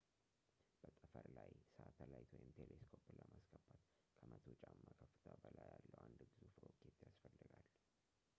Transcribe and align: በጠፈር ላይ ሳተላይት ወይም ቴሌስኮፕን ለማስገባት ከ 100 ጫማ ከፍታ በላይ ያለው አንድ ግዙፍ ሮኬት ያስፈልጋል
በጠፈር 0.83 1.25
ላይ 1.35 1.51
ሳተላይት 1.73 2.31
ወይም 2.37 2.49
ቴሌስኮፕን 2.59 3.19
ለማስገባት 3.19 3.77
ከ 4.17 4.31
100 4.33 4.57
ጫማ 4.63 4.81
ከፍታ 5.01 5.27
በላይ 5.43 5.69
ያለው 5.75 5.99
አንድ 6.07 6.19
ግዙፍ 6.39 6.57
ሮኬት 6.65 6.99
ያስፈልጋል 7.09 7.63